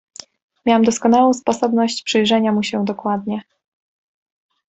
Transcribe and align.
"Miałem 0.65 0.83
doskonałą 0.83 1.33
sposobność 1.33 2.03
przyjrzenia 2.03 2.51
mu 2.51 2.63
się 2.63 2.85
dokładnie." 2.85 3.41